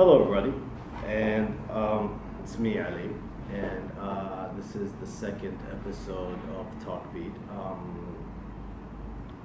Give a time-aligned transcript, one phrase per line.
[0.00, 0.54] Hello, everybody,
[1.06, 3.10] and um, it's me, Ali,
[3.52, 7.34] and uh, this is the second episode of Talkfeed.
[7.50, 8.16] Um,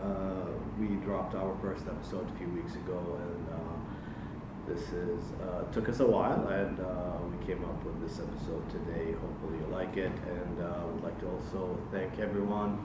[0.00, 5.64] uh, we dropped our first episode a few weeks ago, and uh, this is uh,
[5.72, 9.10] took us a while, and uh, we came up with this episode today.
[9.10, 12.78] Hopefully, you like it, and uh, would like to also thank everyone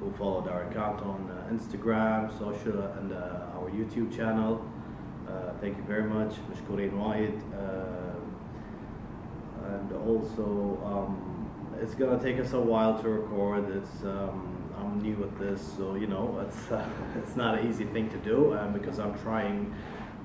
[0.00, 4.60] who followed our account on uh, Instagram, social, and our YouTube channel.
[5.32, 7.40] Uh, thank you very much, Mashkureen Wahid.
[7.56, 8.18] Uh,
[9.66, 11.48] and also, um,
[11.80, 13.70] it's gonna take us a while to record.
[13.70, 16.86] It's um, I'm new at this, so you know it's uh,
[17.16, 19.74] it's not an easy thing to do um, because I'm trying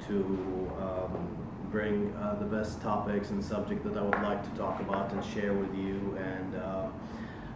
[0.07, 1.38] to um,
[1.71, 5.23] bring uh, the best topics and subject that I would like to talk about and
[5.23, 6.55] share with you and.
[6.55, 6.88] Uh,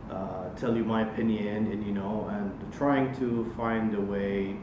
[0.10, 4.58] uh, tell you my opinion and you know and trying to find a way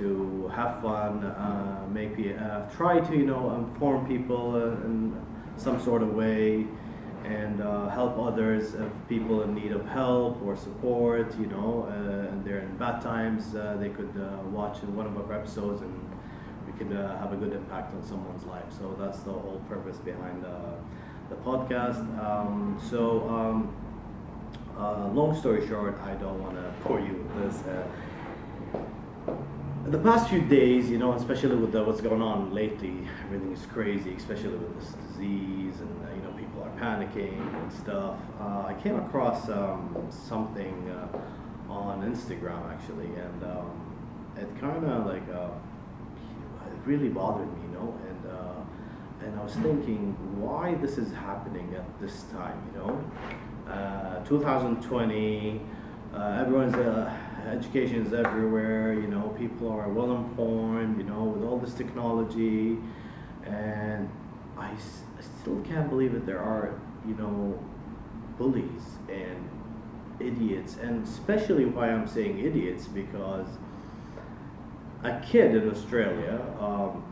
[0.00, 5.14] to have fun uh, maybe uh, try to you know inform people uh, in
[5.56, 6.66] some sort of way
[7.24, 12.30] and uh, help others if people in need of help or support you know uh,
[12.30, 14.14] and they're in bad times they could
[14.52, 15.94] watch one of our episodes and
[16.66, 16.90] we could
[17.22, 20.58] have a good impact on someone's life so that's the whole purpose behind the,
[21.28, 23.74] the podcast um, so um,
[24.80, 27.62] uh, long story short, I don't want to bore you with this.
[27.66, 27.86] Uh,
[29.90, 33.66] the past few days, you know, especially with the, what's going on lately, everything is
[33.66, 38.16] crazy, especially with this disease, and uh, you know, people are panicking and stuff.
[38.40, 43.96] Uh, I came across um, something uh, on Instagram actually, and um,
[44.36, 45.48] it kind of like uh,
[46.66, 51.12] it really bothered me, you know, and uh, and I was thinking why this is
[51.12, 53.04] happening at this time, you know.
[53.68, 55.60] Uh, 2020,
[56.14, 56.74] uh, everyone's
[57.48, 58.94] education is everywhere.
[58.94, 60.98] You know, people are well informed.
[60.98, 62.78] You know, with all this technology,
[63.44, 64.08] and
[64.58, 67.58] I, s- I still can't believe that there are you know
[68.38, 69.48] bullies and
[70.20, 73.46] idiots, and especially why I'm saying idiots because
[75.04, 76.40] a kid in Australia.
[76.60, 77.04] Um,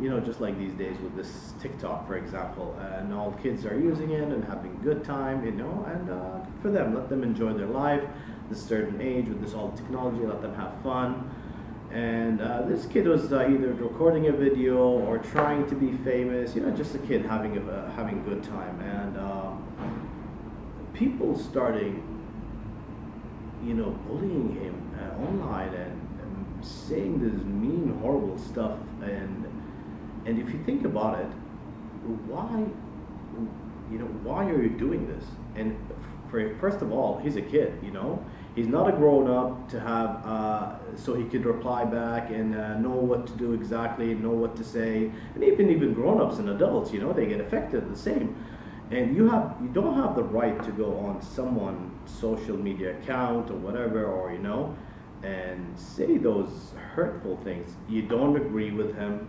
[0.00, 3.78] you know, just like these days with this TikTok, for example, and all kids are
[3.80, 7.22] using it and having a good time, you know, and uh, for them, let them
[7.22, 8.02] enjoy their life.
[8.48, 11.30] This certain age with this all technology, let them have fun.
[11.90, 16.54] And uh, this kid was uh, either recording a video or trying to be famous,
[16.54, 21.38] you know, just a kid having a uh, having a good time, and um, people
[21.38, 22.02] starting,
[23.64, 29.46] you know, bullying him uh, online and, and saying this mean, horrible stuff and
[30.26, 31.30] and if you think about it,
[32.26, 32.66] why,
[33.92, 35.24] you know, why are you doing this?
[35.54, 35.78] And
[36.30, 38.24] for first of all, he's a kid, you know.
[38.54, 42.78] He's not a grown up to have, uh, so he could reply back and uh,
[42.78, 45.10] know what to do exactly, know what to say.
[45.34, 48.34] And even even grown ups and adults, you know, they get affected the same.
[48.90, 53.50] And you have you don't have the right to go on someone's social media account
[53.50, 54.74] or whatever, or you know,
[55.22, 57.74] and say those hurtful things.
[57.88, 59.28] You don't agree with him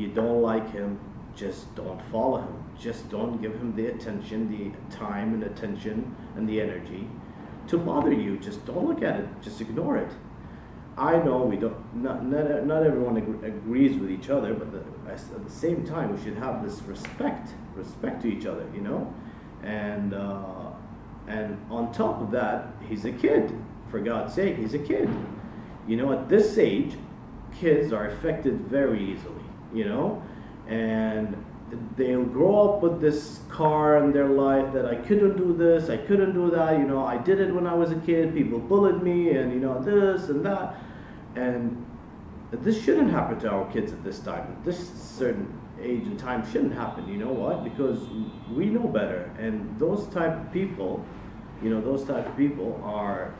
[0.00, 0.98] you don't like him,
[1.40, 2.64] just don't follow him.
[2.78, 7.08] Just don't give him the attention, the time and attention and the energy
[7.68, 8.36] to bother you.
[8.38, 9.26] Just don't look at it.
[9.40, 10.10] Just ignore it.
[10.98, 11.76] I know we don't.
[11.94, 16.14] Not not, not everyone ag- agrees with each other, but the, at the same time,
[16.14, 18.66] we should have this respect, respect to each other.
[18.74, 19.14] You know,
[19.62, 20.72] and uh,
[21.26, 23.50] and on top of that, he's a kid.
[23.90, 25.08] For God's sake, he's a kid.
[25.88, 26.96] You know, at this age,
[27.58, 29.40] kids are affected very easily
[29.72, 30.22] you know,
[30.70, 31.36] and
[31.96, 35.96] they'll grow up with this car in their life that I couldn't do this, I
[35.96, 39.02] couldn't do that, you know, I did it when I was a kid, people bullied
[39.02, 40.76] me, and you know, this and that.
[41.34, 41.84] And
[42.52, 44.50] this shouldn't happen to our kids at this time.
[44.58, 47.64] At this certain age and time shouldn't happen, you know what?
[47.64, 48.00] Because
[48.52, 49.30] we know better.
[49.38, 51.04] And those type of people,
[51.62, 53.34] you know, those type of people are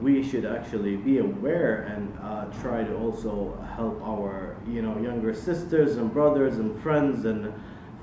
[0.00, 5.32] we should actually be aware and uh, try to also help our you know younger
[5.32, 7.52] sisters and brothers and friends and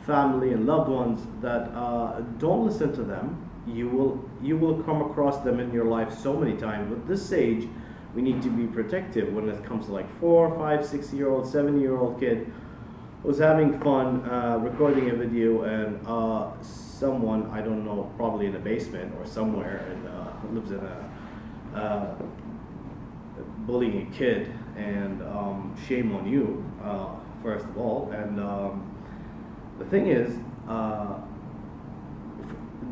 [0.05, 3.49] family and loved ones that uh, don't listen to them.
[3.65, 6.89] You will you will come across them in your life so many times.
[6.89, 7.67] But this age
[8.15, 11.47] we need to be protective when it comes to like four five six year old
[11.47, 12.51] seven year old kid
[13.23, 18.55] was having fun uh, recording a video and uh, someone i don't know probably in
[18.55, 21.09] a basement or somewhere and uh, lives in a
[21.75, 22.15] uh,
[23.65, 27.09] bullying a kid, and um, shame on you, uh,
[27.41, 28.11] first of all.
[28.11, 28.95] And um,
[29.79, 30.37] the thing is,
[30.67, 31.19] uh,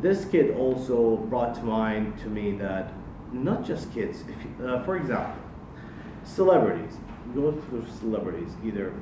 [0.00, 2.92] this kid also brought to mind to me that
[3.32, 5.40] not just kids, you, uh, for example,
[6.24, 6.98] celebrities,
[7.34, 8.92] go through celebrities, either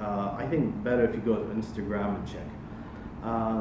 [0.00, 2.46] uh, I think better if you go to Instagram and check.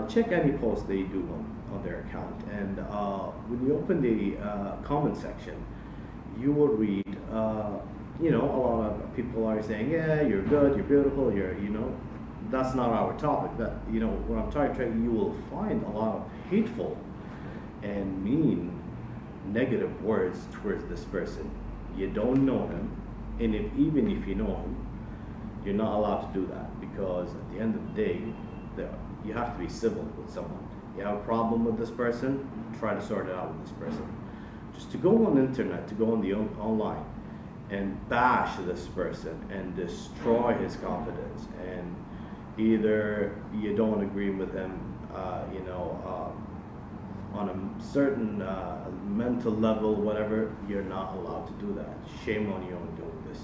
[0.07, 2.43] Check any post they do on, on their account.
[2.51, 5.55] And uh, when you open the uh, comment section,
[6.39, 7.79] you will read, uh,
[8.21, 11.69] you know, a lot of people are saying, yeah, you're good, you're beautiful, you're, you
[11.69, 11.95] know,
[12.49, 13.57] that's not our topic.
[13.57, 16.97] That, you know, what I'm trying to you, will find a lot of hateful
[17.83, 18.81] and mean
[19.45, 21.49] negative words towards this person.
[21.97, 22.91] You don't know him,
[23.39, 24.87] and if even if you know him,
[25.65, 28.21] you're not allowed to do that because at the end of the day,
[29.25, 30.66] you have to be civil with someone.
[30.97, 32.49] You have a problem with this person,
[32.79, 34.07] try to sort it out with this person.
[34.73, 37.05] Just to go on the internet, to go on the on, online,
[37.69, 41.95] and bash this person and destroy his confidence, and
[42.57, 46.01] either you don't agree with him, uh, you know.
[46.05, 46.43] Um,
[47.33, 51.93] on a certain uh, mental level, whatever, you're not allowed to do that.
[52.25, 53.41] Shame on you on doing this.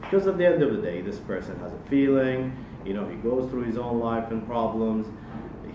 [0.00, 3.16] Because at the end of the day, this person has a feeling, you know, he
[3.16, 5.06] goes through his own life and problems,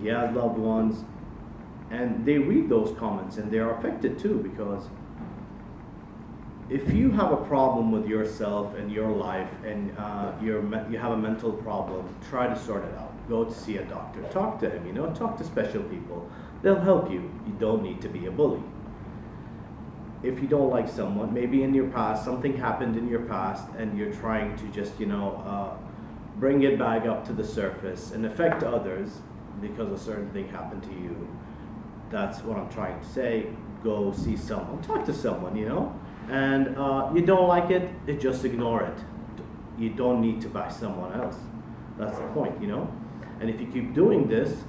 [0.02, 1.04] he has loved ones,
[1.92, 4.84] and they read those comments and they're affected too because
[6.70, 11.18] if you have a problem with yourself and your life and uh, you have a
[11.18, 13.12] mental problem, try to sort it out.
[13.28, 14.22] Go to see a doctor.
[14.32, 16.30] Talk to him, you know, talk to special people
[16.62, 17.32] They'll help you.
[17.46, 18.62] You don't need to be a bully.
[20.22, 23.98] If you don't like someone, maybe in your past, something happened in your past, and
[23.98, 25.78] you're trying to just, you know, uh,
[26.38, 29.22] bring it back up to the surface and affect others
[29.62, 31.28] because a certain thing happened to you.
[32.10, 33.48] That's what I'm trying to say.
[33.84, 35.98] Go see someone, talk to someone, you know,
[36.30, 37.90] and uh, you don't like it,
[38.20, 38.98] just ignore it.
[39.78, 41.38] You don't need to buy someone else.
[41.98, 42.92] That's the point, you know.
[43.40, 44.64] And if you keep doing this,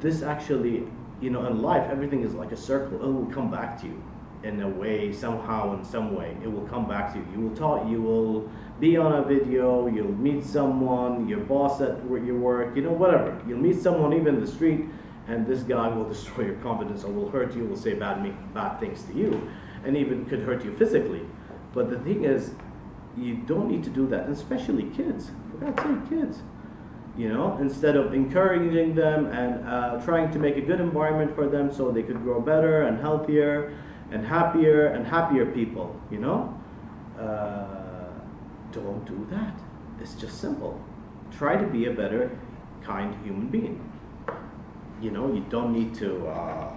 [0.00, 0.84] this actually,
[1.20, 2.96] you know, in life, everything is like a circle.
[3.02, 4.02] It will come back to you
[4.42, 6.36] in a way, somehow, in some way.
[6.42, 7.26] It will come back to you.
[7.34, 7.88] You will talk.
[7.88, 8.50] You will
[8.80, 9.86] be on a video.
[9.86, 11.28] You'll meet someone.
[11.28, 12.76] Your boss at your work.
[12.76, 13.40] You know, whatever.
[13.46, 14.86] You'll meet someone even in the street,
[15.26, 17.64] and this guy will destroy your confidence or will hurt you.
[17.64, 19.50] Will say bad bad things to you,
[19.84, 21.22] and even could hurt you physically.
[21.72, 22.52] But the thing is,
[23.16, 25.30] you don't need to do that, and especially kids.
[25.50, 26.42] For God's sake, kids
[27.16, 31.48] you know, instead of encouraging them and uh, trying to make a good environment for
[31.48, 33.76] them so they could grow better and healthier
[34.10, 36.60] and happier and happier people, you know?
[37.18, 38.10] Uh,
[38.72, 39.54] don't do that.
[40.00, 40.80] It's just simple.
[41.30, 42.36] Try to be a better,
[42.82, 43.92] kind human being.
[45.00, 46.76] You know, you don't need to uh,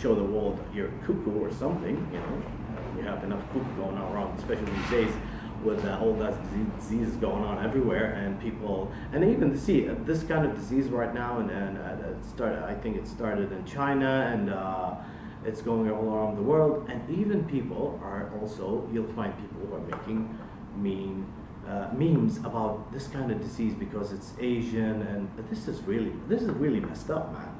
[0.00, 2.42] show the world you're cuckoo or something, you know.
[2.96, 5.14] You have enough cuckoo going on around, especially these days
[5.64, 6.34] with uh, all that
[6.78, 11.14] disease going on everywhere, and people, and even see uh, this kind of disease right
[11.14, 12.64] now, and, and uh, it started.
[12.64, 14.94] I think it started in China, and uh,
[15.44, 18.88] it's going all around the world, and even people are also.
[18.92, 20.36] You'll find people who are making
[20.76, 21.26] mean
[21.68, 26.42] uh, memes about this kind of disease because it's Asian, and this is really this
[26.42, 27.54] is really messed up, man.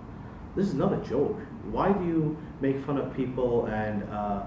[0.55, 1.39] This is not a joke.
[1.71, 4.43] Why do you make fun of people and uh,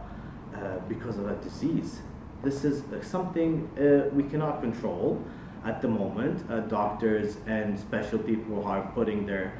[0.87, 2.01] because of a disease?
[2.43, 5.23] This is something uh, we cannot control
[5.65, 6.49] at the moment.
[6.49, 9.53] Uh, doctors and special people are putting their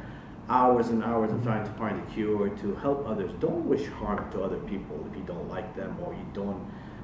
[0.50, 3.31] hours and hours of trying to find a cure to help others.
[3.39, 6.63] Don't wish harm to other people if you don't like them or you don't.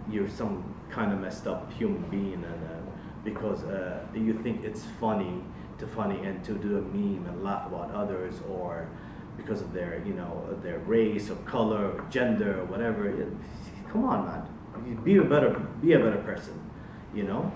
[0.09, 2.80] You're some kind of messed up human being, and uh,
[3.23, 5.43] because uh, you think it's funny
[5.79, 8.87] to funny and to do a meme and laugh about others or
[9.37, 13.13] because of their you know their race or color or gender or whatever.
[13.91, 14.47] Come on, man
[15.03, 15.49] be a better
[15.81, 16.59] be a better person
[17.13, 17.51] you know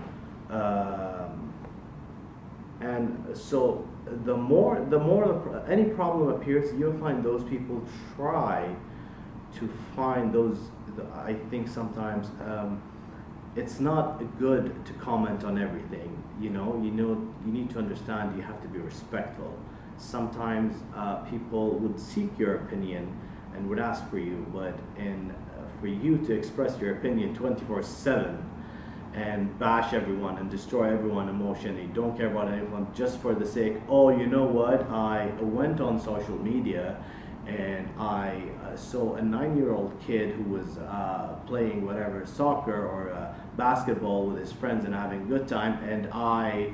[0.49, 1.53] um,
[2.81, 3.87] and so
[4.25, 7.83] the more the more any problem appears you'll find those people
[8.15, 8.73] try
[9.55, 10.57] to find those
[11.23, 12.81] i think sometimes um,
[13.55, 17.11] it's not good to comment on everything you know you know
[17.45, 19.53] you need to understand you have to be respectful
[19.97, 23.17] sometimes uh, people would seek your opinion
[23.53, 25.33] and would ask for you but in
[25.79, 28.51] for you to express your opinion 24 7
[29.13, 31.89] and bash everyone and destroy everyone emotionally.
[31.93, 34.89] Don't care about anyone just for the sake, oh, you know what?
[34.89, 37.01] I went on social media
[37.47, 42.87] and I uh, saw a nine year old kid who was uh, playing whatever soccer
[42.87, 46.71] or uh, basketball with his friends and having a good time, and I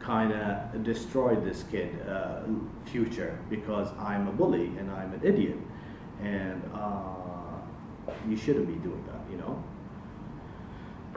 [0.00, 2.42] kind of destroyed this kid' uh,
[2.84, 5.58] future because I'm a bully and I'm an idiot.
[6.22, 7.14] And uh,
[8.28, 9.62] you shouldn't be doing that, you know?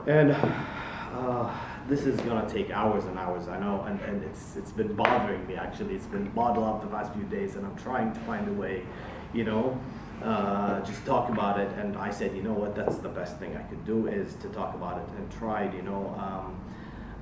[0.06, 1.54] And uh,
[1.88, 5.46] this is gonna take hours and hours, I know, and, and it's it's been bothering
[5.46, 5.94] me actually.
[5.94, 8.84] It's been bottled up the past few days, and I'm trying to find a way,
[9.34, 9.78] you know,
[10.22, 11.70] uh, just talk about it.
[11.78, 14.48] And I said, you know what, that's the best thing I could do is to
[14.48, 16.14] talk about it and tried, you know.
[16.18, 16.60] Um,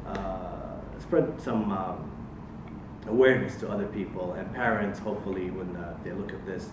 [0.06, 2.10] uh, spread some um,
[3.06, 4.98] awareness to other people and parents.
[4.98, 6.70] Hopefully, when uh, they look at this,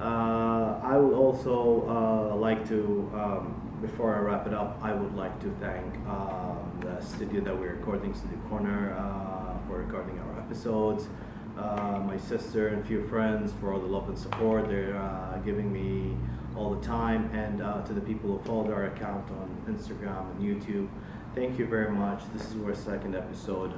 [0.00, 5.14] uh, I would also uh, like to, um, before I wrap it up, I would
[5.14, 10.40] like to thank um, the studio that we're recording, Studio Corner, uh, for recording our
[10.40, 11.08] episodes.
[11.56, 15.38] Uh, my sister and a few friends for all the love and support they're uh,
[15.38, 16.14] giving me
[16.54, 20.40] all the time, and uh, to the people who followed our account on Instagram and
[20.40, 20.88] YouTube.
[21.34, 22.22] Thank you very much.
[22.32, 23.72] This is our second episode.